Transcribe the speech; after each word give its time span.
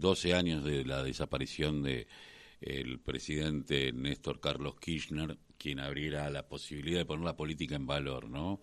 12 0.00 0.34
años 0.34 0.64
de 0.64 0.84
la 0.84 1.02
desaparición 1.02 1.82
de 1.82 2.06
el 2.60 2.98
presidente 3.00 3.92
Néstor 3.92 4.40
Carlos 4.40 4.76
Kirchner, 4.80 5.38
quien 5.58 5.80
abriera 5.80 6.30
la 6.30 6.46
posibilidad 6.48 6.98
de 6.98 7.04
poner 7.04 7.24
la 7.24 7.36
política 7.36 7.76
en 7.76 7.86
valor, 7.86 8.28
¿no? 8.28 8.60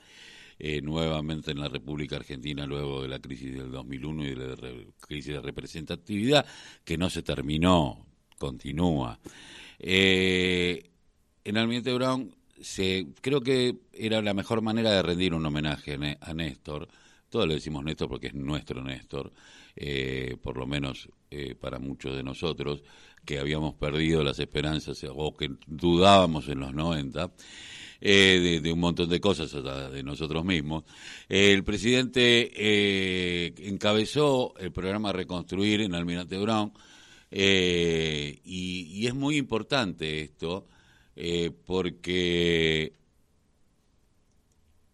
Eh, 0.60 0.82
nuevamente 0.82 1.52
en 1.52 1.60
la 1.60 1.68
República 1.68 2.16
Argentina 2.16 2.66
luego 2.66 3.02
de 3.02 3.08
la 3.08 3.20
crisis 3.20 3.54
del 3.54 3.72
2001 3.72 4.26
y 4.26 4.36
de 4.36 4.36
la 4.36 4.56
crisis 5.00 5.34
de 5.34 5.42
representatividad, 5.42 6.46
que 6.84 6.98
no 6.98 7.10
se 7.10 7.24
terminó, 7.24 8.06
continúa. 8.38 9.20
Eh, 9.80 10.90
en 11.44 11.58
Almirante 11.58 11.94
Brown 11.94 12.34
se, 12.62 13.08
creo 13.22 13.42
que 13.42 13.76
era 13.92 14.22
la 14.22 14.34
mejor 14.34 14.62
manera 14.62 14.92
de 14.92 15.02
rendir 15.02 15.34
un 15.34 15.46
homenaje 15.46 15.98
a, 16.22 16.34
Néstor. 16.34 16.88
Todos 17.34 17.48
le 17.48 17.56
decimos 17.56 17.84
Néstor 17.84 18.08
porque 18.08 18.28
es 18.28 18.36
nuestro 18.36 18.84
Néstor, 18.84 19.34
eh, 19.76 20.38
por 20.40 20.56
lo 20.56 20.68
menos 20.68 21.10
eh, 21.32 21.56
para 21.56 21.80
muchos 21.80 22.16
de 22.16 22.22
nosotros 22.22 22.84
que 23.26 23.40
habíamos 23.40 23.74
perdido 23.74 24.24
las 24.24 24.38
esperanzas 24.38 25.04
o 25.10 25.36
que 25.36 25.50
dudábamos 25.66 26.48
en 26.50 26.60
los 26.60 26.76
90. 26.76 27.32
Eh, 28.02 28.60
de, 28.62 28.72
un 28.72 28.80
montón 28.80 29.10
de 29.10 29.20
cosas 29.20 29.52
de 29.92 30.04
nosotros 30.04 30.46
mismos. 30.46 30.84
el 31.28 31.64
presidente 31.64 32.52
eh, 32.54 33.52
encabezó 33.58 34.54
el 34.60 34.72
programa 34.72 35.12
Reconstruir 35.12 35.82
en 35.82 35.96
Almirante 35.96 36.38
Brown 36.38 36.72
y, 37.32 39.08
es 39.08 39.16
muy 39.16 39.38
importante 39.38 40.22
esto 40.22 40.68
porque 41.66 42.94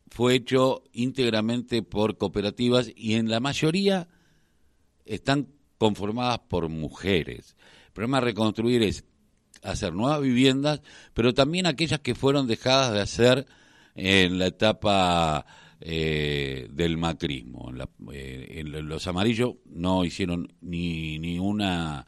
fue 0.09 0.35
hecho 0.35 0.83
íntegramente 0.93 1.81
por 1.83 2.17
cooperativas 2.17 2.91
y 2.95 3.15
en 3.15 3.29
la 3.29 3.39
mayoría 3.39 4.07
están 5.05 5.47
conformadas 5.77 6.39
por 6.49 6.69
mujeres. 6.69 7.55
El 7.87 7.93
problema 7.93 8.19
de 8.19 8.25
reconstruir 8.25 8.83
es 8.83 9.05
hacer 9.63 9.93
nuevas 9.93 10.21
viviendas, 10.21 10.81
pero 11.13 11.33
también 11.33 11.65
aquellas 11.65 11.99
que 11.99 12.15
fueron 12.15 12.47
dejadas 12.47 12.93
de 12.93 13.01
hacer 13.01 13.47
en 13.95 14.39
la 14.39 14.47
etapa 14.47 15.45
eh, 15.81 16.67
del 16.71 16.97
macrismo. 16.97 17.71
Eh, 18.11 18.61
en 18.65 18.87
los 18.87 19.07
amarillos 19.07 19.55
no 19.65 20.05
hicieron 20.05 20.53
ni, 20.61 21.19
ni, 21.19 21.39
una, 21.39 22.07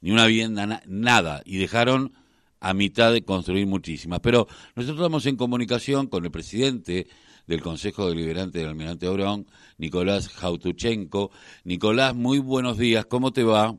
ni 0.00 0.10
una 0.10 0.26
vivienda, 0.26 0.82
nada, 0.86 1.42
y 1.44 1.58
dejaron 1.58 2.12
a 2.60 2.74
mitad 2.74 3.12
de 3.12 3.24
construir 3.24 3.66
muchísimas. 3.66 4.20
Pero 4.20 4.46
nosotros 4.74 5.00
estamos 5.00 5.26
en 5.26 5.36
comunicación 5.36 6.06
con 6.06 6.24
el 6.24 6.30
presidente 6.30 7.08
del 7.46 7.62
Consejo 7.62 8.08
Deliberante 8.08 8.58
del 8.58 8.68
Almirante 8.68 9.08
Obrón, 9.08 9.46
Nicolás 9.78 10.28
Jautuchenko. 10.28 11.30
Nicolás, 11.64 12.14
muy 12.14 12.38
buenos 12.38 12.78
días, 12.78 13.06
¿cómo 13.06 13.32
te 13.32 13.42
va? 13.42 13.74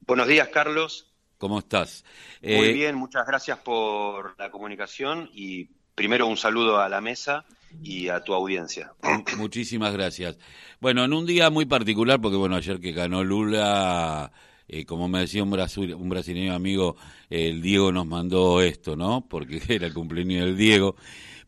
Buenos 0.00 0.26
días, 0.26 0.48
Carlos. 0.48 1.12
¿Cómo 1.36 1.58
estás? 1.58 2.04
Muy 2.42 2.50
eh, 2.50 2.72
bien, 2.72 2.96
muchas 2.96 3.26
gracias 3.26 3.58
por 3.58 4.34
la 4.38 4.50
comunicación 4.50 5.30
y 5.32 5.66
primero 5.94 6.26
un 6.26 6.36
saludo 6.36 6.80
a 6.80 6.88
la 6.88 7.00
mesa 7.00 7.44
y 7.82 8.08
a 8.08 8.20
tu 8.20 8.34
audiencia. 8.34 8.92
Muchísimas 9.36 9.92
gracias. 9.92 10.38
Bueno, 10.80 11.04
en 11.04 11.12
un 11.12 11.26
día 11.26 11.50
muy 11.50 11.66
particular, 11.66 12.20
porque 12.20 12.36
bueno, 12.36 12.56
ayer 12.56 12.80
que 12.80 12.92
ganó 12.92 13.22
Lula, 13.22 14.32
eh, 14.68 14.84
como 14.84 15.08
me 15.08 15.20
decía 15.20 15.42
un, 15.42 15.52
un 15.52 16.08
brasileño 16.08 16.54
amigo, 16.54 16.96
el 17.30 17.62
Diego 17.62 17.90
nos 17.90 18.06
mandó 18.06 18.60
esto, 18.60 18.96
¿no? 18.96 19.26
Porque 19.28 19.60
era 19.68 19.86
el 19.86 19.94
cumpleaños 19.94 20.44
del 20.44 20.56
Diego. 20.56 20.94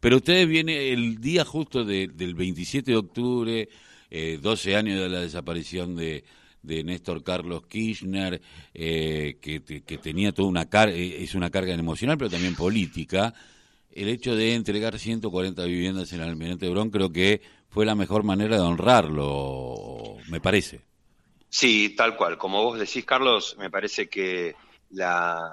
Pero 0.01 0.17
ustedes 0.17 0.49
vienen 0.49 0.77
el 0.81 1.21
día 1.21 1.45
justo 1.45 1.85
del 1.85 2.35
27 2.35 2.91
de 2.91 2.97
octubre, 2.97 3.69
eh, 4.11 4.39
12 4.41 4.77
años 4.77 4.99
de 4.99 5.09
la 5.11 5.21
desaparición 5.21 5.95
de, 5.95 6.25
de 6.63 6.85
Néstor 6.85 7.23
Carlos 7.23 7.67
Kirchner, 7.67 8.41
eh, 8.73 9.37
que, 9.41 9.63
que, 9.63 9.99
tenía 9.99 10.33
toda 10.33 10.49
una 10.49 10.69
carga, 10.69 10.95
eh, 10.95 11.23
es 11.23 11.35
una 11.35 11.51
carga 11.51 11.75
emocional, 11.75 12.17
pero 12.17 12.31
también 12.31 12.55
política. 12.55 13.35
El 13.93 14.09
hecho 14.09 14.35
de 14.35 14.55
entregar 14.55 14.99
140 14.99 15.65
viviendas 15.65 16.13
en 16.13 16.21
el 16.21 16.29
Almirante 16.29 16.69
Brón 16.69 16.91
creo 16.91 17.13
que 17.13 17.43
fue 17.69 17.85
la 17.85 17.95
mejor 17.95 18.23
manera 18.23 18.57
de 18.57 18.63
honrarlo, 18.63 20.17
me 20.29 20.41
parece. 20.41 20.90
Sí, 21.51 21.97
tal 21.97 22.17
cual. 22.17 22.39
Como 22.39 22.63
vos 22.63 22.79
decís, 22.79 23.05
Carlos, 23.05 23.57
me 23.59 23.71
parece 23.71 24.09
que 24.09 24.55
la, 24.91 25.51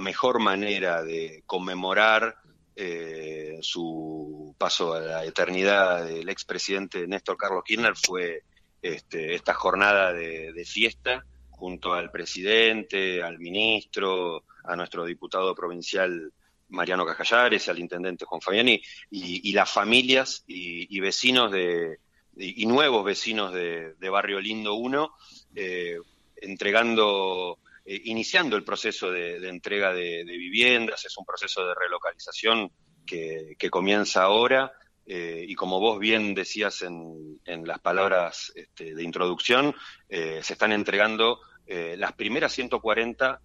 mejor 0.00 0.40
manera 0.40 1.02
de 1.02 1.42
conmemorar 1.46 2.36
eh, 2.74 3.58
su 3.60 4.54
paso 4.58 4.94
a 4.94 5.00
la 5.00 5.24
eternidad 5.24 6.06
del 6.06 6.28
expresidente 6.30 7.06
Néstor 7.06 7.36
Carlos 7.36 7.62
Kirchner 7.64 7.94
fue 7.94 8.42
este, 8.82 9.34
esta 9.34 9.54
jornada 9.54 10.12
de, 10.12 10.64
fiesta 10.66 11.24
junto 11.50 11.92
al 11.92 12.10
presidente, 12.10 13.22
al 13.22 13.38
ministro, 13.38 14.44
a 14.64 14.74
nuestro 14.76 15.04
diputado 15.04 15.54
provincial 15.54 16.32
Mariano 16.68 17.04
Cajallares, 17.06 17.68
al 17.68 17.78
intendente 17.78 18.24
Juan 18.24 18.40
Fabiani 18.40 18.82
y, 19.10 19.52
las 19.52 19.70
familias 19.70 20.42
y, 20.46 20.98
vecinos 21.00 21.52
de, 21.52 21.98
y 22.36 22.66
nuevos 22.66 23.04
vecinos 23.04 23.52
de, 23.52 23.94
Barrio 24.10 24.40
Lindo 24.40 24.74
1, 24.74 25.14
eh, 25.54 25.98
entregando 26.36 27.58
eh, 27.86 28.00
iniciando 28.04 28.56
el 28.56 28.64
proceso 28.64 29.10
de, 29.10 29.46
entrega 29.46 29.92
de, 29.92 30.24
viviendas, 30.24 31.04
es 31.04 31.16
un 31.18 31.24
proceso 31.26 31.66
de 31.66 31.74
relocalización 31.74 32.70
que, 33.06 33.56
comienza 33.70 34.22
ahora. 34.22 34.72
Eh, 35.06 35.44
y 35.46 35.54
como 35.54 35.80
vos 35.80 35.98
bien 35.98 36.34
decías 36.34 36.80
en, 36.82 37.38
las 37.66 37.78
palabras 37.80 38.52
este, 38.54 38.94
de 38.94 39.02
introducción, 39.02 39.74
eh, 40.08 40.40
se 40.42 40.54
están 40.54 40.72
entregando 40.72 41.40
las 41.66 42.12
primeras 42.12 42.52
140 42.52 43.40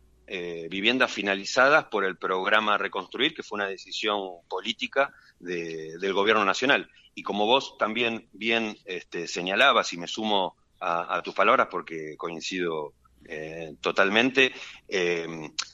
viviendas 0.69 1.09
finalizadas 1.09 1.85
por 1.85 2.03
el 2.03 2.17
programa 2.17 2.77
Reconstruir, 2.77 3.33
que 3.33 3.43
fue 3.43 3.55
una 3.55 3.69
decisión 3.69 4.41
política 4.49 5.13
del 5.39 6.13
gobierno 6.13 6.43
nacional. 6.43 6.91
Y 7.19 7.21
como 7.21 7.45
vos 7.45 7.77
también 7.77 8.29
bien 8.31 8.77
este, 8.85 9.27
señalabas, 9.27 9.91
y 9.91 9.97
me 9.97 10.07
sumo 10.07 10.55
a, 10.79 11.21
tus 11.21 11.33
palabras 11.33 11.67
porque 11.69 12.15
coincido 12.15 12.93
eh, 13.25 13.73
totalmente, 13.81 14.53
eh, 14.87 15.27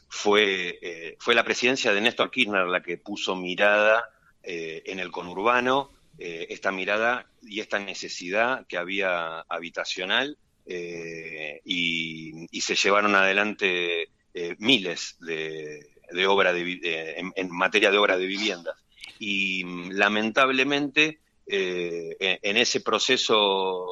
fue, 0.10 0.80
eh, 0.82 1.16
fue 1.20 1.36
la 1.36 1.44
presidencia 1.44 1.94
de 1.94 2.02
Néstor 2.02 2.32
Kirchner 2.32 2.66
la 2.66 2.82
que 2.82 2.98
puso 2.98 3.36
mirada 3.36 4.10
en 4.42 5.00
el 5.00 5.12
conurbano, 5.12 5.92
esta 6.18 6.72
mirada 6.72 7.28
y 7.44 7.60
esta 7.60 7.78
necesidad 7.78 8.66
que 8.66 8.78
había 8.78 9.42
habitacional 9.42 10.40
y, 10.66 12.60
se 12.60 12.76
llevaron 12.76 13.14
adelante 13.16 14.10
miles 14.58 15.18
de, 15.20 15.92
de 16.12 16.28
obras 16.28 16.56
de, 16.56 17.32
en, 17.36 17.52
materia 17.52 17.92
de 17.92 17.98
obras 18.00 18.18
de 18.18 18.26
viviendas. 18.26 18.76
Y 19.20 19.64
lamentablemente 19.92 21.20
en 21.48 22.58
ese 22.58 22.82
proceso 22.82 23.86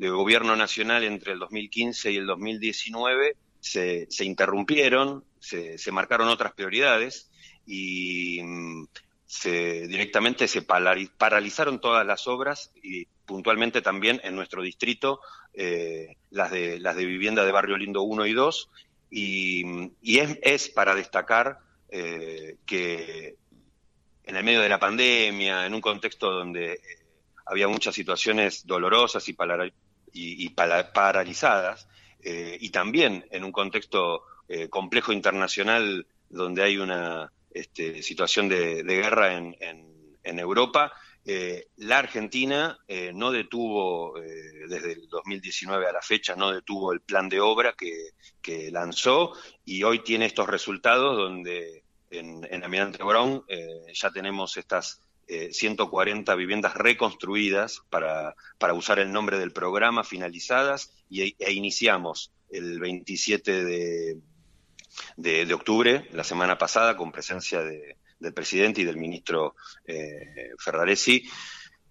de 0.00 0.08
gobierno 0.08 0.56
nacional 0.56 1.04
entre 1.04 1.32
el 1.32 1.38
2015 1.38 2.12
y 2.12 2.16
el 2.16 2.26
2019 2.26 3.36
se, 3.60 4.06
se 4.10 4.24
interrumpieron, 4.24 5.24
se, 5.38 5.78
marcaron 5.92 6.28
otras 6.28 6.54
prioridades 6.54 7.30
y 7.66 8.40
mm, 8.42 8.86
se, 9.26 9.86
directamente 9.86 10.48
se 10.48 10.62
paralizaron 10.62 11.80
todas 11.80 12.06
las 12.06 12.26
obras 12.26 12.72
y 12.82 13.04
puntualmente 13.26 13.82
también 13.82 14.20
en 14.24 14.34
nuestro 14.34 14.62
distrito 14.62 15.20
eh, 15.52 16.16
las, 16.30 16.50
de, 16.50 16.80
las 16.80 16.96
de 16.96 17.04
vivienda 17.04 17.44
de 17.44 17.52
Barrio 17.52 17.76
Lindo 17.76 18.02
1 18.02 18.26
y 18.26 18.32
2 18.32 18.70
y, 19.10 19.64
y 20.00 20.18
es, 20.18 20.38
es, 20.42 20.68
para 20.70 20.94
destacar 20.94 21.58
eh, 21.90 22.56
que 22.64 23.36
en 24.24 24.36
el 24.36 24.44
medio 24.44 24.60
de 24.60 24.68
la 24.68 24.78
pandemia, 24.78 25.66
en 25.66 25.74
un 25.74 25.80
contexto 25.80 26.30
donde 26.30 26.74
eh, 26.74 26.80
había 27.46 27.68
muchas 27.68 27.94
situaciones 27.94 28.66
dolorosas 28.66 29.26
y 29.28 30.48
paralizadas, 30.50 31.88
eh, 32.22 32.58
y 32.60 32.70
también 32.70 33.26
en 33.30 33.44
un 33.44 33.52
contexto 33.52 34.24
eh, 34.48 34.68
complejo 34.68 35.12
internacional 35.12 36.06
donde 36.28 36.62
hay 36.62 36.76
una 36.76 37.32
este, 37.50 38.02
situación 38.02 38.48
de, 38.48 38.82
guerra 38.82 39.34
en, 39.34 39.58
Europa, 40.22 40.92
eh, 41.24 41.68
la 41.76 41.98
Argentina 41.98 42.78
no 43.14 43.32
detuvo, 43.32 44.14
desde 44.68 44.92
el 44.92 45.08
2019 45.08 45.86
a 45.88 45.92
la 45.92 46.02
fecha, 46.02 46.36
no 46.36 46.52
detuvo 46.52 46.92
el 46.92 47.00
plan 47.00 47.28
de 47.28 47.40
obra 47.40 47.74
que, 47.76 48.12
lanzó 48.70 49.32
y 49.64 49.82
hoy 49.82 50.00
tiene 50.00 50.26
estos 50.26 50.48
resultados 50.48 51.16
donde 51.16 51.84
en, 52.10 52.46
en 52.50 52.64
Almirante 52.64 53.02
Brown 53.02 53.44
ya 53.92 54.10
tenemos 54.10 54.56
estas 54.56 55.02
140 55.50 56.32
eh, 56.32 56.36
viviendas 56.36 56.74
reconstruidas 56.74 57.82
para, 57.88 58.34
para, 58.58 58.74
usar 58.74 58.98
el 58.98 59.12
nombre 59.12 59.38
del 59.38 59.52
programa, 59.52 60.04
finalizadas, 60.04 60.92
y, 61.08 61.36
e 61.38 61.52
iniciamos 61.52 62.32
el 62.50 62.80
27 62.80 63.64
de, 63.64 64.18
de, 65.16 65.54
octubre, 65.54 66.08
la 66.12 66.24
semana 66.24 66.58
pasada, 66.58 66.96
con 66.96 67.12
presencia 67.12 67.62
del 67.62 68.34
presidente 68.34 68.80
y 68.80 68.84
del 68.84 68.96
ministro 68.96 69.54
eh, 69.86 70.50
Ferraresi, 70.58 71.28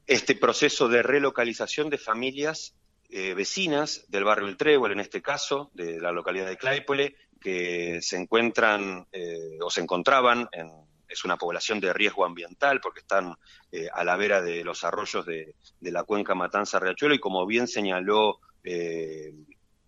este 0.06 0.36
proceso 0.36 0.88
de 0.90 1.04
relocalización 1.04 1.90
de 1.90 1.98
familias 1.98 2.76
eh, 3.10 3.34
vecinas 3.34 4.06
del 4.10 4.24
barrio 4.24 4.48
El 4.48 4.58
Trébol, 4.58 4.92
en 4.92 5.00
este 5.00 5.22
caso, 5.22 5.72
de 5.74 6.00
la 6.00 6.12
localidad 6.12 6.48
de 6.48 6.58
Claypole, 6.58 7.16
que 7.40 8.02
se 8.02 8.18
encuentran 8.18 9.08
eh, 9.12 9.58
o 9.62 9.70
se 9.70 9.82
encontraban 9.82 10.48
en 10.52 10.72
es 11.08 11.26
una 11.26 11.38
población 11.38 11.80
de 11.80 11.92
riesgo 11.92 12.24
ambiental 12.24 12.80
porque 12.82 13.00
están 13.00 13.34
eh, 13.72 13.88
a 13.92 14.04
la 14.04 14.16
vera 14.16 14.44
de 14.44 14.64
los 14.64 14.84
arroyos 14.84 15.26
de, 15.26 15.56
la 15.82 16.04
cuenca 16.04 16.36
Matanza-Riachuelo 16.36 17.16
y 17.16 17.20
como 17.20 17.48
bien 17.48 17.68
señaló 17.68 18.40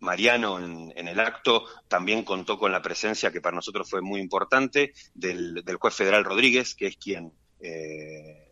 Mariano 0.01 0.59
en, 0.59 1.07
el 1.07 1.19
acto, 1.19 1.65
también 1.87 2.23
contó 2.23 2.57
con 2.57 2.71
la 2.71 2.81
presencia 2.81 3.31
que 3.31 3.39
para 3.39 3.55
nosotros 3.55 3.87
fue 3.89 4.01
muy 4.01 4.19
importante 4.19 4.93
del, 5.13 5.63
juez 5.79 5.93
federal 5.93 6.25
Rodríguez, 6.25 6.73
que 6.73 6.87
es 6.87 6.97
quien 6.97 7.31
eh, 7.59 8.47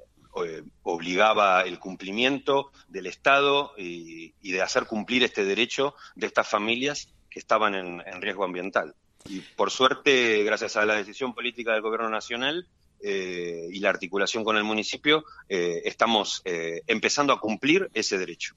obligaba 0.83 1.63
el 1.63 1.79
cumplimiento 1.79 2.71
del 2.87 3.07
Estado 3.07 3.73
y, 3.77 4.31
de 4.41 4.61
hacer 4.61 4.85
cumplir 4.85 5.23
este 5.23 5.43
derecho 5.43 5.95
de 6.15 6.27
estas 6.27 6.47
familias 6.47 7.13
que 7.29 7.39
estaban 7.39 7.75
en, 7.75 8.21
riesgo 8.21 8.43
ambiental. 8.43 8.95
Y 9.27 9.39
por 9.39 9.71
suerte, 9.71 10.43
gracias 10.43 10.75
a 10.77 10.85
la 10.85 10.95
decisión 10.95 11.33
política 11.33 11.73
del 11.73 11.81
Gobierno 11.81 12.09
Nacional, 12.09 12.67
eh, 13.01 13.67
y 13.71 13.79
la 13.79 13.89
articulación 13.89 14.43
con 14.43 14.57
el 14.57 14.63
municipio, 14.63 15.23
eh, 15.47 15.81
estamos 15.85 16.41
empezando 16.45 17.31
a 17.33 17.39
cumplir 17.39 17.89
ese 17.93 18.17
derecho. 18.17 18.55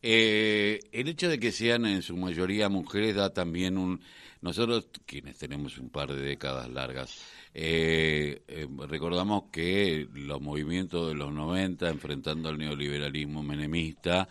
el 0.00 1.08
hecho 1.08 1.28
de 1.28 1.38
que 1.38 1.52
sean 1.52 1.86
en 1.86 2.02
su 2.02 2.16
mayoría 2.16 2.68
mujeres 2.68 3.14
da 3.14 3.32
también 3.32 3.78
un... 3.78 4.00
Nosotros, 4.40 4.88
quienes 5.06 5.38
tenemos 5.38 5.78
un 5.78 5.90
par 5.90 6.12
de 6.12 6.20
décadas 6.20 6.68
largas, 6.68 7.22
eh, 7.54 8.42
eh, 8.48 8.66
recordamos 8.88 9.44
que 9.52 10.08
los 10.14 10.40
movimientos 10.40 11.08
de 11.08 11.14
los 11.14 11.32
90 11.32 11.90
enfrentando 11.90 12.48
al 12.48 12.56
neoliberalismo 12.56 13.42
menemista 13.42 14.26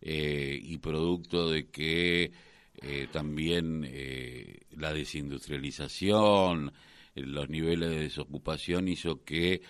eh, 0.00 0.60
y 0.62 0.78
producto 0.78 1.50
de 1.50 1.68
que 1.68 2.30
eh, 2.80 3.08
también 3.10 3.82
la 4.70 4.92
desindustrialización, 4.92 6.72
los 7.14 7.48
niveles 7.48 7.90
de 7.90 8.00
desocupación 8.00 8.88
hizo 8.88 9.22
que 9.24 9.62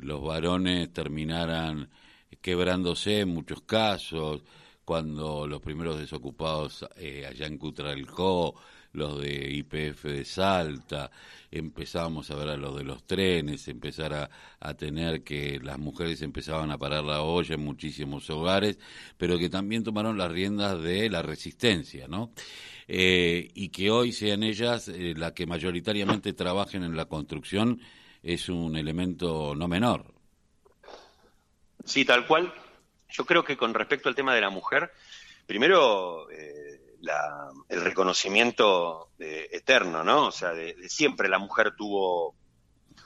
los 0.00 0.22
varones 0.22 0.92
terminaran 0.92 1.88
quebrándose 2.40 3.20
en 3.20 3.30
muchos 3.30 3.62
casos, 3.62 4.42
cuando 4.84 5.46
los 5.46 5.60
primeros 5.60 5.98
desocupados 5.98 6.82
allá 6.82 7.46
en 7.46 7.58
Cutralcó 7.58 8.54
los 8.92 9.20
de 9.20 9.50
IPF 9.50 10.04
de 10.04 10.24
Salta, 10.24 11.10
empezábamos 11.50 12.30
a 12.30 12.36
ver 12.36 12.48
a 12.48 12.56
los 12.56 12.76
de 12.76 12.84
los 12.84 13.06
trenes, 13.06 13.68
empezar 13.68 14.12
a, 14.14 14.30
a, 14.60 14.74
tener 14.74 15.22
que 15.22 15.60
las 15.62 15.78
mujeres 15.78 16.22
empezaban 16.22 16.70
a 16.70 16.78
parar 16.78 17.04
la 17.04 17.22
olla 17.22 17.54
en 17.54 17.64
muchísimos 17.64 18.28
hogares, 18.30 18.78
pero 19.16 19.38
que 19.38 19.48
también 19.48 19.84
tomaron 19.84 20.18
las 20.18 20.30
riendas 20.30 20.82
de 20.82 21.08
la 21.10 21.22
resistencia, 21.22 22.08
¿no? 22.08 22.32
Eh, 22.90 23.50
y 23.52 23.68
que 23.68 23.90
hoy 23.90 24.12
sean 24.12 24.42
ellas 24.42 24.88
eh, 24.88 25.12
las 25.14 25.32
que 25.32 25.46
mayoritariamente 25.46 26.32
trabajen 26.32 26.82
en 26.82 26.96
la 26.96 27.04
construcción 27.04 27.82
es 28.22 28.48
un 28.48 28.76
elemento 28.76 29.54
no 29.54 29.68
menor. 29.68 30.14
Sí, 31.84 32.06
tal 32.06 32.26
cual. 32.26 32.52
Yo 33.10 33.26
creo 33.26 33.44
que 33.44 33.58
con 33.58 33.74
respecto 33.74 34.08
al 34.08 34.14
tema 34.14 34.34
de 34.34 34.40
la 34.40 34.48
mujer, 34.48 34.90
primero 35.46 36.30
eh, 36.30 36.67
el 37.68 37.80
reconocimiento 37.82 39.10
eterno, 39.18 40.02
¿no? 40.04 40.26
O 40.26 40.32
sea, 40.32 40.52
de, 40.52 40.74
siempre 40.88 41.28
la 41.28 41.38
mujer 41.38 41.74
tuvo 41.76 42.34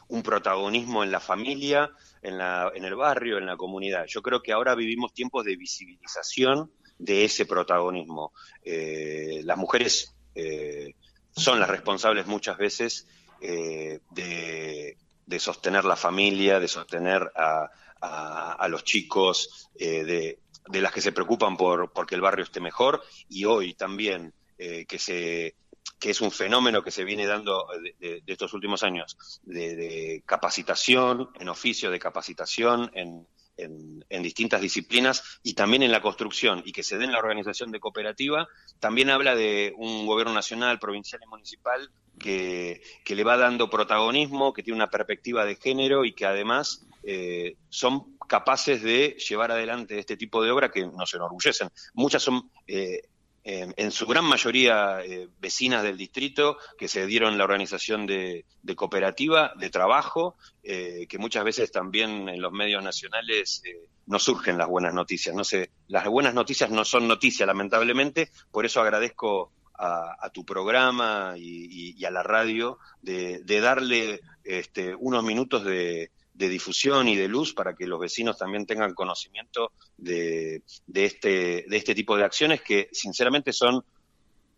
un 0.09 0.23
protagonismo 0.23 1.03
en 1.03 1.11
la 1.11 1.21
familia, 1.21 1.91
en, 2.23 2.39
la, 2.39 2.71
en 2.75 2.85
el 2.85 2.95
barrio, 2.95 3.39
en 3.39 3.47
la 3.47 3.57
comunidad. 3.57 4.05
Yo 4.07 4.23
creo 4.23 4.43
que 4.43 4.53
ahora 4.53 4.75
vivimos 4.75 5.15
tiempos 5.15 5.45
de 5.45 5.57
visibilización 5.57 6.71
de 6.99 7.25
ese 7.25 7.47
protagonismo. 7.47 8.33
Eh, 8.63 9.41
las 9.45 9.57
mujeres 9.57 10.15
eh, 10.35 10.95
son 11.31 11.59
las 11.61 11.69
responsables 11.69 12.27
muchas 12.27 12.59
veces 12.59 13.09
eh, 13.41 14.01
de, 14.11 14.97
sostener 15.39 15.85
la 15.85 15.97
familia, 15.97 16.61
de 16.61 16.69
sostener 16.69 17.33
a, 17.35 17.71
a 18.03 18.69
los 18.69 18.85
chicos, 18.85 19.71
de, 19.75 20.39
de 20.69 20.81
las 20.81 20.93
que 20.93 21.01
se 21.01 21.13
preocupan 21.13 21.57
por 21.57 21.93
porque 21.93 22.15
el 22.15 22.21
barrio 22.21 22.45
esté 22.45 22.61
mejor 22.61 23.03
y 23.29 23.45
hoy 23.45 23.75
también 23.75 24.33
eh, 24.59 24.85
que 24.87 24.99
se 24.99 25.55
que 25.99 26.11
es 26.11 26.21
un 26.21 26.31
fenómeno 26.31 26.83
que 26.83 26.91
se 26.91 27.05
viene 27.05 27.27
dando 27.27 27.67
de, 28.01 28.23
estos 28.27 28.53
últimos 28.55 28.83
años 28.83 29.41
de, 29.45 30.23
capacitación 30.27 31.31
en 31.39 31.49
oficio 31.49 31.91
de 31.91 31.99
capacitación 31.99 32.91
en, 32.95 33.27
en, 33.57 34.23
distintas 34.23 34.61
disciplinas 34.61 35.41
y 35.43 35.55
también 35.55 35.83
en 35.83 35.93
la 35.93 36.03
construcción 36.03 36.63
y 36.65 36.73
que 36.73 36.83
se 36.83 36.99
dé 36.99 37.05
en 37.05 37.13
la 37.13 37.19
organización 37.19 37.71
de 37.71 37.81
cooperativa, 37.81 38.49
también 38.81 39.11
habla 39.11 39.35
de 39.35 39.75
un 39.77 40.07
gobierno 40.07 40.33
nacional, 40.33 40.79
provincial 40.79 41.21
y 41.25 41.29
municipal 41.29 41.91
que, 42.19 42.83
que 43.05 43.15
le 43.15 43.25
va 43.25 43.37
dando 43.37 43.71
protagonismo, 43.71 44.53
que 44.53 44.63
tiene 44.63 44.77
una 44.77 44.91
perspectiva 44.91 45.45
de 45.45 45.57
género 45.57 46.05
y 46.05 46.15
que 46.15 46.27
además 46.27 46.87
eh, 47.03 47.57
son 47.69 48.17
capaces 48.29 48.83
de 48.83 49.17
llevar 49.29 49.51
adelante 49.51 49.99
este 49.99 50.17
tipo 50.17 50.43
de 50.43 50.51
obra 50.51 50.71
que 50.71 50.87
nos 50.87 51.13
enorgullecen. 51.15 51.69
Muchas 51.95 52.23
son, 52.23 52.51
eh, 52.67 53.03
en 53.45 53.91
su 53.91 54.07
gran 54.07 54.25
mayoría, 54.25 55.01
eh, 55.05 55.29
vecinas 55.41 55.83
del 55.83 55.97
distrito 55.97 56.59
que 56.79 56.87
se 56.87 57.07
dieron 57.07 57.37
la 57.37 57.45
organización 57.45 58.07
de, 58.07 58.45
cooperativa, 58.77 59.53
de 59.57 59.69
trabajo, 59.69 60.37
que 60.63 61.19
muchas 61.19 61.43
veces 61.43 61.73
también 61.73 62.29
en 62.29 62.41
los 62.41 62.53
medios 62.53 62.85
nacionales 62.85 63.63
no 64.07 64.21
surgen 64.21 64.59
las 64.59 64.69
buenas 64.69 64.95
noticias. 64.95 65.35
No 65.35 65.43
sé, 65.43 65.71
las 65.89 66.07
buenas 66.07 66.35
noticias 66.35 66.71
no 66.71 66.85
son 66.85 67.09
noticias, 67.09 67.45
lamentablemente, 67.45 68.31
por 68.53 68.65
eso 68.65 68.81
agradezco 68.81 69.51
a, 69.77 70.31
tu 70.33 70.45
programa 70.45 71.35
y, 71.37 72.05
a 72.05 72.11
la 72.11 72.23
radio 72.23 72.79
de, 73.01 73.43
darle 73.61 74.21
este, 74.45 74.95
unos 74.95 75.25
minutos 75.25 75.65
de, 75.65 76.13
de 76.35 76.49
difusión 76.49 77.09
y 77.09 77.17
de 77.17 77.29
luz 77.29 77.53
para 77.53 77.75
que 77.75 77.87
los 77.87 78.01
vecinos 78.01 78.39
también 78.39 78.67
tengan 78.67 78.95
conocimiento 78.95 79.73
de, 79.97 80.63
de, 80.87 81.05
este, 81.05 81.65
de 81.69 81.77
este 81.77 81.95
tipo 81.95 82.17
de 82.17 82.25
acciones 82.25 82.63
que 82.63 82.89
sinceramente 82.93 83.53
son 83.53 83.85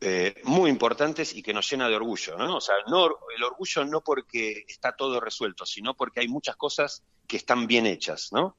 eh, 0.01 0.35
muy 0.45 0.71
importantes 0.71 1.35
y 1.35 1.43
que 1.43 1.55
nos 1.55 1.71
llena 1.71 1.89
de 1.89 1.97
orgullo, 1.97 2.37
¿no? 2.37 2.57
O 2.57 2.61
sea, 2.61 2.75
no, 2.89 3.07
el 3.07 3.43
orgullo 3.43 3.85
no 3.85 4.03
porque 4.03 4.65
está 4.69 4.95
todo 4.95 5.19
resuelto, 5.19 5.65
sino 5.65 5.95
porque 5.95 6.21
hay 6.21 6.29
muchas 6.29 6.57
cosas 6.57 7.03
que 7.27 7.39
están 7.39 7.67
bien 7.67 7.87
hechas, 7.87 8.31
¿no? 8.33 8.57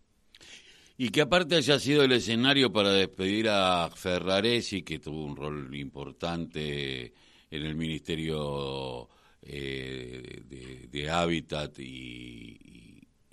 Y 0.98 1.10
que 1.10 1.22
aparte 1.22 1.56
haya 1.56 1.78
sido 1.78 2.04
el 2.04 2.14
escenario 2.14 2.72
para 2.72 2.92
despedir 2.92 3.50
a 3.50 3.90
Ferraresi, 3.94 4.82
que 4.82 5.00
tuvo 5.00 5.24
un 5.24 5.36
rol 5.36 5.76
importante 5.76 7.13
en 7.51 7.63
el 7.63 7.75
Ministerio 7.75 9.10
eh, 9.42 10.42
de, 10.46 10.88
de, 10.88 11.10
Hábitat 11.12 11.78
y, 11.80 12.85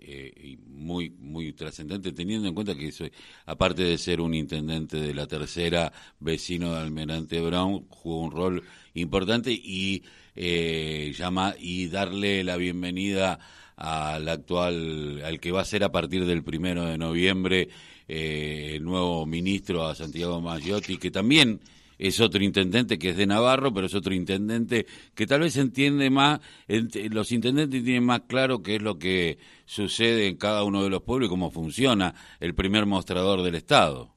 eh, 0.04 0.58
muy 0.66 1.10
muy 1.10 1.52
trascendente 1.52 2.12
teniendo 2.12 2.48
en 2.48 2.54
cuenta 2.54 2.74
que 2.74 2.90
soy, 2.92 3.12
aparte 3.46 3.82
de 3.82 3.98
ser 3.98 4.20
un 4.20 4.34
intendente 4.34 4.98
de 4.98 5.14
la 5.14 5.26
tercera 5.26 5.92
vecino 6.18 6.74
de 6.74 6.80
Almirante 6.80 7.40
Brown 7.40 7.86
jugó 7.88 8.20
un 8.20 8.30
rol 8.30 8.62
importante 8.94 9.52
y 9.52 10.02
eh, 10.34 11.12
llama 11.16 11.54
y 11.58 11.88
darle 11.88 12.42
la 12.42 12.56
bienvenida 12.56 13.38
al 13.76 14.28
actual 14.28 15.22
al 15.24 15.40
que 15.40 15.52
va 15.52 15.60
a 15.60 15.64
ser 15.64 15.84
a 15.84 15.92
partir 15.92 16.26
del 16.26 16.42
primero 16.42 16.84
de 16.86 16.98
noviembre 16.98 17.68
eh, 18.08 18.72
el 18.76 18.84
nuevo 18.84 19.24
ministro 19.26 19.86
a 19.86 19.94
Santiago 19.94 20.40
Maggiotti 20.40 20.96
que 20.96 21.10
también 21.10 21.60
es 22.02 22.18
otro 22.18 22.42
intendente 22.42 22.98
que 22.98 23.10
es 23.10 23.16
de 23.16 23.28
Navarro, 23.28 23.72
pero 23.72 23.86
es 23.86 23.94
otro 23.94 24.12
intendente 24.12 24.86
que 25.14 25.24
tal 25.24 25.42
vez 25.42 25.56
entiende 25.56 26.10
más, 26.10 26.40
los 26.66 27.30
intendentes 27.30 27.84
tienen 27.84 28.04
más 28.04 28.22
claro 28.22 28.60
qué 28.60 28.74
es 28.76 28.82
lo 28.82 28.98
que 28.98 29.38
sucede 29.66 30.26
en 30.26 30.36
cada 30.36 30.64
uno 30.64 30.82
de 30.82 30.90
los 30.90 31.02
pueblos 31.02 31.28
y 31.28 31.30
cómo 31.30 31.52
funciona 31.52 32.12
el 32.40 32.56
primer 32.56 32.86
mostrador 32.86 33.42
del 33.42 33.54
Estado. 33.54 34.12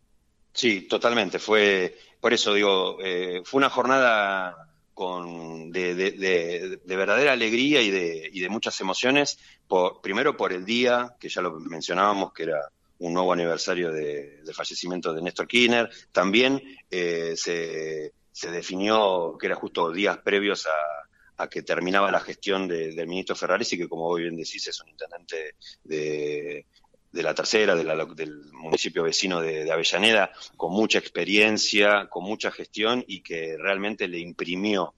Sí, 0.52 0.88
totalmente. 0.88 1.38
Fue, 1.38 1.96
por 2.20 2.34
eso 2.34 2.56
digo, 2.56 2.98
eh, 3.04 3.44
fue 3.46 3.60
una 3.60 3.70
jornada 3.70 4.56
con, 4.96 5.72
de, 5.72 5.94
de, 5.94 6.80
verdadera 6.96 7.34
alegría 7.34 7.84
y 7.84 7.92
de, 7.92 8.32
y 8.34 8.40
de 8.40 8.50
muchas 8.50 8.82
emociones, 8.82 9.38
por, 9.68 10.02
primero 10.02 10.36
por 10.36 10.54
el 10.54 10.66
día, 10.66 11.16
que 11.20 11.30
ya 11.30 11.44
lo 11.44 11.60
mencionábamos, 11.60 12.34
que 12.34 12.44
era 12.44 12.62
un 13.00 13.14
nuevo 13.14 13.34
aniversario 13.34 13.92
de, 13.92 14.42
del 14.44 14.54
fallecimiento 14.54 15.14
de 15.14 15.22
Néstor 15.22 15.48
Kirchner. 15.48 15.90
También 16.12 16.62
eh, 16.90 17.34
se, 17.36 18.14
se, 18.32 18.52
definió 18.52 19.38
que 19.40 19.48
era 19.48 19.56
justo 19.56 19.92
días 19.92 20.18
previos 20.20 20.68
a, 20.68 21.44
a 21.44 21.50
que 21.50 21.64
terminaba 21.64 22.12
la 22.12 22.20
gestión 22.20 22.68
del 22.68 23.08
ministro 23.08 23.36
Ferraresi, 23.36 23.78
que 23.78 23.90
como 23.90 24.14
bien 24.16 24.36
decís 24.36 24.68
es 24.68 24.82
un 24.82 24.90
intendente 24.90 25.56
de, 25.84 26.66
de 27.16 27.24
la 27.24 27.34
tercera, 27.34 27.76
de 27.76 27.84
la, 27.86 28.06
del 28.06 28.52
municipio 28.52 29.04
vecino 29.04 29.40
de, 29.40 29.72
Avellaneda, 29.72 30.32
con 30.58 30.74
mucha 30.74 31.00
experiencia, 31.00 32.08
con 32.10 32.26
mucha 32.26 32.52
gestión 32.52 33.06
y 33.08 33.22
que 33.22 33.56
realmente 33.58 34.10
le 34.10 34.20
imprimió 34.20 34.94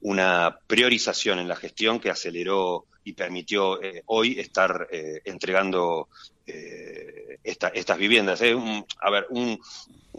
una 0.00 0.58
priorización 0.66 1.40
en 1.40 1.46
la 1.46 1.56
gestión 1.56 2.00
que 2.00 2.10
aceleró 2.10 2.86
y 3.04 3.12
permitió 3.12 3.82
eh, 3.82 4.02
hoy 4.06 4.40
estar 4.40 4.88
eh, 4.90 5.20
entregando 5.26 6.08
eh, 6.46 7.38
estas 7.44 7.98
viviendas. 7.98 8.40
Es 8.40 8.56
a 9.00 9.10
ver, 9.10 9.26
un, 9.28 9.60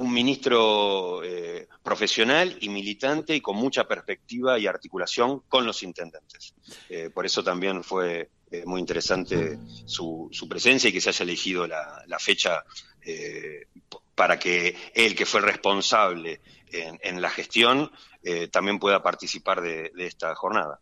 ministro 0.08 1.22
profesional 1.84 2.58
y 2.62 2.70
militante 2.70 3.36
y 3.36 3.42
con 3.42 3.56
mucha 3.56 3.88
perspectiva 3.88 4.60
y 4.60 4.68
articulación 4.68 5.42
con 5.48 5.66
los 5.66 5.84
intendentes. 5.84 6.54
por 7.14 7.26
eso 7.26 7.44
también 7.44 7.84
fue 7.84 8.30
muy 8.66 8.80
interesante 8.80 9.58
su, 9.86 10.30
presencia 10.50 10.90
y 10.90 10.94
que 10.94 11.02
se 11.02 11.10
haya 11.10 11.24
elegido 11.24 11.68
la, 11.68 12.20
fecha 12.20 12.64
para 14.16 14.38
que 14.38 14.76
él, 14.94 15.16
que 15.16 15.26
fue 15.26 15.40
el 15.40 15.48
responsable 15.48 16.42
en, 16.72 17.22
la 17.22 17.30
gestión, 17.30 17.92
también 18.52 18.80
pueda 18.80 19.02
participar 19.02 19.62
de 19.62 19.92
esta 19.98 20.36
jornada. 20.36 20.80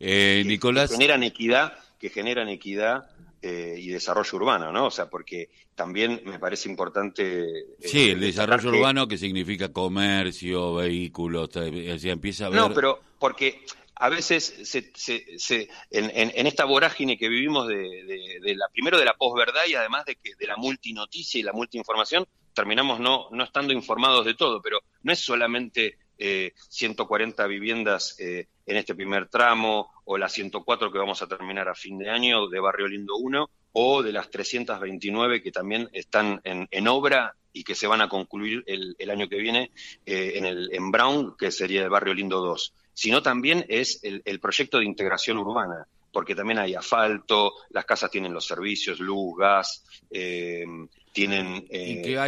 Eh, 0.00 0.42
Nicolás. 0.46 0.88
Que 0.88 0.96
generan 0.96 1.22
equidad, 1.22 1.74
que 1.98 2.08
generan 2.08 2.48
equidad 2.48 3.10
eh, 3.42 3.74
y 3.78 3.88
desarrollo 3.88 4.36
urbano, 4.36 4.70
¿no? 4.70 4.86
O 4.86 4.90
sea, 4.90 5.08
porque 5.08 5.48
también 5.74 6.20
me 6.26 6.38
parece 6.38 6.68
importante. 6.68 7.42
Eh, 7.42 7.66
sí, 7.80 8.10
el 8.10 8.20
desarrollo 8.20 8.68
urbano 8.68 9.08
que 9.08 9.16
significa 9.16 9.72
comercio, 9.72 10.74
vehículos, 10.74 11.48
o 11.56 11.98
sea, 11.98 12.12
empieza 12.12 12.46
a 12.46 12.48
ver. 12.50 12.60
No, 12.60 12.74
pero 12.74 13.00
porque 13.18 13.64
a 13.94 14.08
veces 14.08 14.60
se, 14.64 14.92
se, 14.94 15.68
en, 15.90 16.46
esta 16.46 16.64
vorágine 16.64 17.18
que 17.18 17.28
vivimos 17.28 17.68
de, 17.68 18.54
la 18.56 18.66
primero 18.72 18.98
de 18.98 19.04
la 19.04 19.14
posverdad 19.14 19.62
y 19.68 19.74
además 19.74 20.06
de 20.06 20.16
que 20.16 20.34
de 20.38 20.46
la 20.46 20.56
multinoticia 20.56 21.38
y 21.38 21.42
la 21.42 21.52
multiinformación 21.52 22.26
terminamos 22.54 22.98
no, 22.98 23.28
no 23.30 23.44
estando 23.44 23.72
informados 23.72 24.24
de 24.24 24.34
todo, 24.34 24.62
pero 24.62 24.80
no 25.02 25.12
es 25.12 25.18
solamente 25.18 25.98
140 26.20 27.46
viviendas 27.46 28.16
eh, 28.18 28.46
en 28.66 28.76
este 28.76 28.94
primer 28.94 29.28
tramo, 29.28 29.90
o 30.04 30.18
las 30.18 30.32
104 30.32 30.92
que 30.92 30.98
vamos 30.98 31.22
a 31.22 31.26
terminar 31.26 31.68
a 31.68 31.74
fin 31.74 31.98
de 31.98 32.10
año 32.10 32.46
de 32.48 32.60
Barrio 32.60 32.88
Lindo 32.88 33.16
1, 33.16 33.50
o 33.72 34.02
de 34.02 34.12
las 34.12 34.30
329 34.30 35.42
que 35.42 35.50
también 35.50 35.88
están 35.92 36.40
en, 36.44 36.88
obra 36.88 37.34
y 37.52 37.64
que 37.64 37.74
se 37.74 37.86
van 37.86 38.02
a 38.02 38.08
concluir 38.08 38.62
el, 38.66 39.10
año 39.10 39.28
que 39.28 39.38
viene 39.38 39.70
eh, 40.04 40.32
en, 40.34 40.44
el, 40.44 40.68
en 40.72 40.90
Brown, 40.90 41.36
que 41.38 41.50
sería 41.50 41.82
el 41.82 41.90
Barrio 41.90 42.14
Lindo 42.14 42.40
2, 42.40 42.74
sino 42.92 43.22
también 43.22 43.64
es 43.68 44.00
el, 44.02 44.40
proyecto 44.40 44.78
de 44.78 44.84
integración 44.84 45.38
urbana 45.38 45.86
porque 46.12 46.34
también 46.34 46.58
hay 46.58 46.74
asfalto, 46.74 47.52
las 47.70 47.84
casas 47.84 48.10
tienen 48.10 48.34
los 48.34 48.44
servicios, 48.44 48.98
luz, 48.98 49.38
gas, 49.38 49.84
eh, 50.10 50.64
tienen 51.12 51.68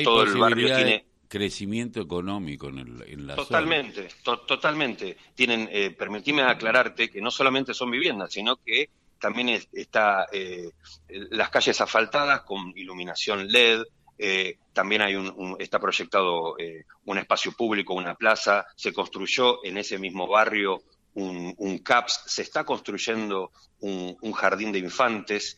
todo 0.05 0.23
el 0.23 0.37
barrio 0.37 0.77
tiene 0.77 1.05
crecimiento 1.33 1.99
económico 1.99 2.69
en, 2.69 3.27
la 3.27 3.37
totalmente, 3.37 4.07
totalmente. 4.23 5.17
Tienen, 5.35 5.67
eh, 5.73 5.91
permitime 5.91 6.43
aclararte 6.43 7.09
que 7.09 7.23
no 7.23 7.31
solamente 7.31 7.73
son 7.73 7.91
viviendas, 7.91 8.35
sino 8.35 8.57
que 8.57 8.91
también 9.19 9.49
está 9.73 10.27
eh, 10.31 10.73
las 11.09 11.49
calles 11.49 11.81
asfaltadas 11.81 12.43
con 12.43 12.77
iluminación 12.77 13.49
LED. 13.49 13.83
Eh, 14.19 14.59
también 14.75 15.01
hay 15.01 15.15
un, 15.15 15.57
está 15.59 15.79
proyectado 15.81 16.59
eh, 16.59 16.85
un 17.07 17.17
espacio 17.17 17.53
público, 17.53 17.95
una 17.95 18.15
plaza. 18.15 18.67
Se 18.77 18.93
construyó 18.93 19.65
en 19.65 19.79
ese 19.79 19.99
mismo 19.99 20.27
barrio 20.27 20.83
un, 21.15 21.55
un 21.57 21.79
CAPS. 21.79 22.25
Se 22.27 22.43
está 22.43 22.65
construyendo 22.65 23.53
un, 23.81 24.19
un 24.21 24.33
jardín 24.33 24.71
de 24.71 24.81
infantes 24.81 25.57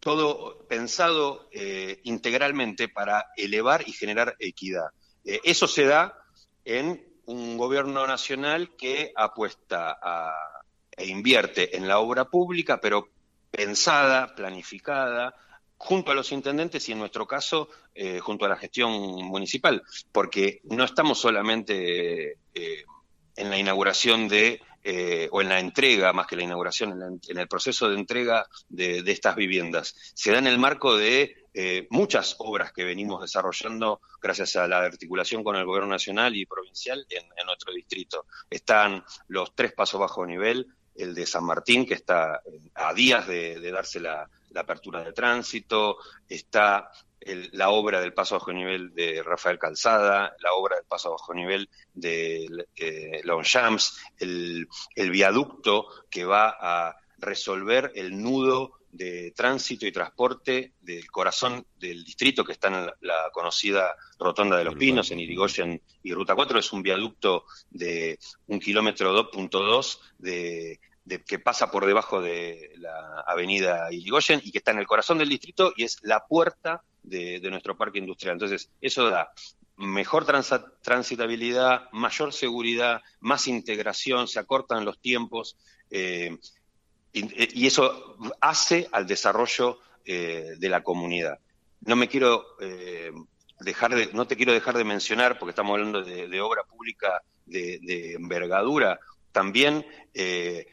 todo 0.00 0.66
pensado 0.66 1.48
integralmente 2.02 2.88
para 2.88 3.26
elevar 3.36 3.84
y 3.86 3.92
generar 3.92 4.34
equidad. 4.40 4.88
Eh, 5.24 5.40
eso 5.44 5.66
se 5.66 5.84
da 5.84 6.18
en 6.64 7.04
un 7.26 7.56
gobierno 7.56 8.06
nacional 8.06 8.74
que 8.76 9.12
apuesta 9.16 9.98
a, 10.02 10.34
e 10.96 11.06
invierte 11.06 11.76
en 11.76 11.88
la 11.88 11.98
obra 11.98 12.26
pública, 12.26 12.80
pero 12.80 13.08
pensada, 13.50 14.34
planificada, 14.34 15.34
junto 15.76 16.12
a 16.12 16.14
los 16.14 16.30
intendentes 16.32 16.88
y 16.88 16.92
en 16.92 16.98
nuestro 16.98 17.26
caso 17.26 17.68
eh, 17.94 18.20
junto 18.20 18.44
a 18.44 18.48
la 18.48 18.56
gestión 18.56 18.92
municipal, 19.24 19.82
porque 20.12 20.60
no 20.64 20.84
estamos 20.84 21.18
solamente 21.18 22.38
eh, 22.54 22.84
en 23.36 23.50
la 23.50 23.58
inauguración 23.58 24.28
de, 24.28 24.60
o 25.30 25.40
en 25.40 25.48
la 25.48 25.60
entrega, 25.60 26.12
más 26.12 26.26
que 26.26 26.36
la 26.36 26.42
inauguración, 26.42 27.20
en, 27.28 27.38
el 27.38 27.48
proceso 27.48 27.88
de 27.88 27.96
entrega 27.96 28.46
de, 28.68 29.02
estas 29.06 29.36
viviendas. 29.36 29.94
Se 30.14 30.32
da 30.32 30.38
en 30.38 30.46
el 30.46 30.58
marco 30.58 30.96
de 30.96 31.42
eh, 31.54 31.86
muchas 31.90 32.36
obras 32.38 32.72
que 32.72 32.84
venimos 32.84 33.20
desarrollando 33.20 34.00
gracias 34.22 34.56
a 34.56 34.66
la 34.66 34.78
articulación 34.78 35.44
con 35.44 35.56
el 35.56 35.66
gobierno 35.66 35.90
nacional 35.90 36.34
y 36.34 36.46
provincial 36.46 37.06
en, 37.10 37.26
nuestro 37.44 37.72
distrito. 37.74 38.26
Están 38.48 39.04
los 39.28 39.54
tres 39.54 39.72
pasos 39.72 40.00
bajo 40.00 40.24
nivel, 40.24 40.66
el 40.94 41.14
de 41.14 41.26
San 41.26 41.44
Martín, 41.44 41.84
que 41.84 41.94
está 41.94 42.40
a 42.74 42.94
días 42.94 43.26
de, 43.26 43.70
darse 43.70 44.00
la, 44.00 44.28
apertura 44.54 45.02
de 45.02 45.12
tránsito, 45.12 45.96
está 46.28 46.90
la 47.52 47.70
obra 47.70 48.00
del 48.00 48.14
paso 48.14 48.36
bajo 48.36 48.52
nivel 48.52 48.94
de 48.94 49.22
Rafael 49.22 49.58
Calzada, 49.58 50.34
la 50.40 50.52
obra 50.54 50.76
del 50.76 50.84
paso 50.86 51.10
bajo 51.10 51.34
nivel 51.34 51.68
de 51.94 52.48
eh, 52.76 53.20
Longchamps, 53.24 53.98
el, 54.18 54.68
el 54.94 55.10
viaducto 55.10 55.86
que 56.10 56.24
va 56.24 56.56
a 56.58 56.96
resolver 57.18 57.92
el 57.94 58.20
nudo 58.20 58.82
de 58.92 59.32
tránsito 59.34 59.86
y 59.86 59.92
transporte 59.92 60.74
del 60.82 61.10
corazón 61.10 61.66
del 61.78 62.04
distrito 62.04 62.44
que 62.44 62.52
está 62.52 62.68
en 62.68 62.86
la, 63.00 63.30
conocida 63.32 63.96
Rotonda 64.18 64.58
de 64.58 64.64
los 64.64 64.74
Pinos, 64.74 65.10
en 65.10 65.20
Irigoyen 65.20 65.82
y 66.02 66.12
Ruta 66.12 66.34
4. 66.34 66.58
Es 66.58 66.72
un 66.72 66.82
viaducto 66.82 67.44
de 67.70 68.18
un 68.48 68.60
kilómetro 68.60 69.30
2.2 69.32 69.98
de, 70.18 70.78
que 71.26 71.38
pasa 71.38 71.70
por 71.70 71.86
debajo 71.86 72.20
de 72.20 72.72
la 72.76 73.24
avenida 73.26 73.90
Irigoyen 73.90 74.42
y 74.44 74.52
que 74.52 74.58
está 74.58 74.72
en 74.72 74.78
el 74.78 74.86
corazón 74.86 75.18
del 75.18 75.30
distrito 75.30 75.72
y 75.74 75.84
es 75.84 75.98
la 76.02 76.26
puerta 76.26 76.82
de, 77.02 77.40
nuestro 77.50 77.76
parque 77.76 77.98
industrial. 77.98 78.34
Entonces, 78.34 78.70
eso 78.80 79.10
da 79.10 79.32
mejor 79.76 80.26
transitabilidad, 80.82 81.88
mayor 81.92 82.32
seguridad, 82.32 83.02
más 83.20 83.48
integración, 83.48 84.28
se 84.28 84.38
acortan 84.38 84.84
los 84.84 85.00
tiempos. 85.00 85.56
Eh, 85.90 86.38
y, 87.12 87.66
eso 87.66 88.16
hace 88.40 88.88
al 88.92 89.06
desarrollo 89.06 89.78
eh, 90.04 90.54
de 90.58 90.68
la 90.68 90.82
comunidad. 90.82 91.38
No 91.80 91.96
me 91.96 92.08
quiero 92.08 92.56
eh, 92.60 93.12
dejar 93.60 93.94
de, 93.94 94.10
no 94.12 94.26
te 94.26 94.36
quiero 94.36 94.52
dejar 94.52 94.76
de 94.76 94.84
mencionar, 94.84 95.38
porque 95.38 95.50
estamos 95.50 95.74
hablando 95.74 96.02
de, 96.02 96.40
obra 96.40 96.64
pública 96.64 97.22
de, 97.46 98.14
envergadura, 98.14 98.98
también 99.32 99.84
eh, 100.14 100.66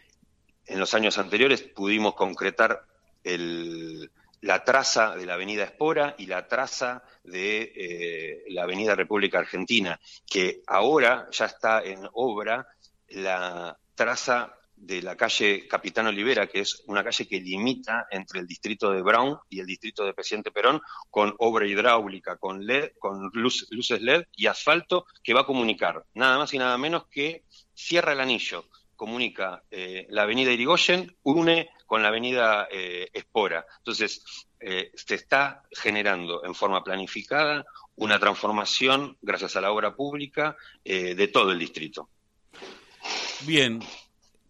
en 0.65 0.79
los 0.79 0.93
años 0.93 1.17
anteriores 1.17 1.61
pudimos 1.61 2.15
concretar 2.15 2.85
el, 3.23 4.11
la 4.41 4.63
traza 4.63 5.15
de 5.15 5.25
la 5.25 5.33
Avenida 5.33 5.63
Espora 5.63 6.15
y 6.17 6.25
la 6.25 6.47
traza 6.47 7.03
de 7.23 8.43
la 8.49 8.63
Avenida 8.63 8.95
República 8.95 9.39
Argentina, 9.39 9.99
que 10.25 10.61
ahora 10.67 11.27
ya 11.31 11.45
está 11.45 11.81
en 11.83 12.07
obra 12.13 12.67
la 13.09 13.77
traza 13.95 14.55
de 14.81 15.01
la 15.01 15.15
calle 15.15 15.67
Capitán 15.67 16.07
Olivera, 16.07 16.47
que 16.47 16.61
es 16.61 16.83
una 16.87 17.03
calle 17.03 17.27
que 17.27 17.41
limita 17.41 18.07
entre 18.09 18.39
el 18.39 18.47
distrito 18.47 18.91
de 18.91 19.01
Brown 19.01 19.37
y 19.49 19.59
el 19.59 19.65
distrito 19.65 20.05
de 20.05 20.13
Presidente 20.13 20.51
Perón, 20.51 20.81
con 21.09 21.35
obra 21.39 21.67
hidráulica, 21.67 22.37
con 22.37 22.65
LED, 22.65 22.91
con 22.97 23.29
luces 23.33 24.01
LED 24.01 24.23
y 24.35 24.47
asfalto 24.47 25.05
que 25.21 25.33
va 25.33 25.41
a 25.41 25.45
comunicar 25.45 26.05
nada 26.13 26.37
más 26.37 26.53
y 26.53 26.57
nada 26.57 26.77
menos 26.77 27.07
que 27.07 27.43
cierra 27.73 28.13
el 28.13 28.21
anillo, 28.21 28.65
comunica 28.99 29.63
eh, 29.71 30.07
la 30.09 30.23
avenida 30.23 30.51
Irigoyen, 30.51 31.15
une 31.23 31.69
con 31.85 32.01
la 32.01 32.09
avenida 32.09 32.67
eh, 32.69 33.07
Espora. 33.13 33.65
Entonces, 33.77 34.21
eh, 34.59 34.91
se 34.93 35.15
está 35.15 35.63
generando 35.71 36.43
en 36.43 36.53
forma 36.53 36.83
planificada 36.83 37.65
una 37.95 38.19
transformación, 38.19 39.17
gracias 39.21 39.55
a 39.55 39.61
la 39.61 39.71
obra 39.71 39.95
pública, 39.95 40.57
de 40.83 41.27
todo 41.27 41.51
el 41.51 41.59
distrito. 41.59 42.09
Bien, 43.45 43.79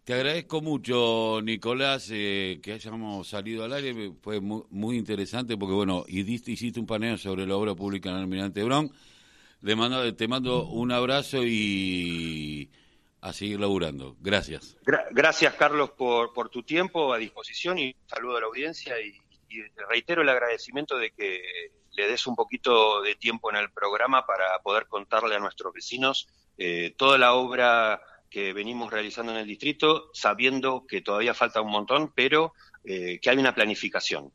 te 0.04 0.14
agradezco 0.14 0.62
mucho, 0.62 1.40
Nicolás, 1.42 2.08
que 2.08 2.72
hayamos 2.72 3.28
salido 3.28 3.64
al 3.64 3.72
aire. 3.72 4.12
Fue 4.20 4.40
muy, 4.40 4.96
interesante 4.96 5.56
porque, 5.56 5.74
bueno, 5.74 6.04
hiciste 6.06 6.78
un 6.78 6.86
paneo 6.86 7.18
sobre 7.18 7.44
la 7.44 7.56
obra 7.56 7.74
pública 7.74 8.10
en 8.10 8.16
el 8.16 8.22
Almirante 8.22 8.62
Brown. 8.62 8.92
mando, 9.62 10.14
te 10.14 10.28
mando 10.28 10.66
un 10.68 10.92
abrazo 10.92 11.44
y 11.44 12.70
a 13.20 13.32
seguir 13.32 13.60
laburando. 13.60 14.16
Gracias. 14.20 14.76
gracias, 15.10 15.54
Carlos, 15.54 15.90
por, 15.90 16.32
por 16.32 16.48
tu 16.48 16.62
tiempo 16.62 17.12
a 17.12 17.18
disposición 17.18 17.78
y 17.78 17.94
saludo 18.06 18.36
a 18.36 18.40
la 18.40 18.46
audiencia 18.46 19.00
y, 19.00 19.14
reitero 19.88 20.22
el 20.22 20.28
agradecimiento 20.28 20.96
de 20.96 21.10
que 21.10 21.42
le 21.90 22.06
des 22.06 22.24
un 22.28 22.36
poquito 22.36 23.02
de 23.02 23.16
tiempo 23.16 23.50
en 23.50 23.56
el 23.56 23.68
programa 23.72 24.24
para 24.24 24.60
poder 24.62 24.86
contarle 24.86 25.34
a 25.34 25.40
nuestros 25.40 25.74
vecinos 25.74 26.28
eh, 26.56 26.94
toda 26.96 27.18
la 27.18 27.34
obra 27.34 28.00
que 28.30 28.52
venimos 28.52 28.92
realizando 28.92 29.32
en 29.32 29.38
el 29.38 29.48
distrito, 29.48 30.10
sabiendo 30.14 30.86
que 30.86 31.00
todavía 31.00 31.34
falta 31.34 31.60
un 31.60 31.72
montón, 31.72 32.12
pero 32.14 32.52
eh, 32.84 33.18
que 33.20 33.28
hay 33.28 33.38
una 33.38 33.52
planificación 33.52 34.32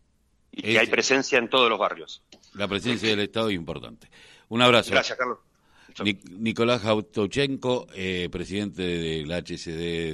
y 0.51 0.63
que 0.63 0.79
hay 0.79 0.87
presencia 0.87 1.39
en 1.39 1.49
todos 1.49 1.69
los 1.69 1.79
barrios. 1.79 2.21
La 2.53 2.67
presencia 2.67 3.09
del 3.09 3.21
Estado 3.21 3.47
es 3.47 3.55
importante. 3.55 4.09
Un 4.49 4.61
abrazo. 4.61 4.91
Gracias, 4.91 5.17
Carlos. 5.17 5.39
Nicolás 6.37 6.81
Jautochenko, 6.81 7.87
eh, 7.95 8.27
presidente 8.31 8.81
del 8.83 9.31
HCD 9.31 10.13